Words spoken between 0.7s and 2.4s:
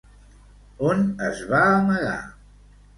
On es va amagar?